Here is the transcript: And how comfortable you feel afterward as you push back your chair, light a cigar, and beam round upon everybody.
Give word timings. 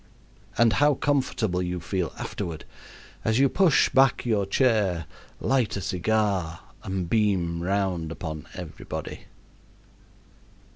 And 0.57 0.73
how 0.73 0.95
comfortable 0.95 1.61
you 1.61 1.79
feel 1.79 2.11
afterward 2.17 2.65
as 3.23 3.37
you 3.37 3.47
push 3.49 3.87
back 3.89 4.25
your 4.25 4.47
chair, 4.47 5.05
light 5.39 5.77
a 5.77 5.81
cigar, 5.81 6.61
and 6.81 7.07
beam 7.07 7.61
round 7.61 8.11
upon 8.11 8.47
everybody. 8.55 9.25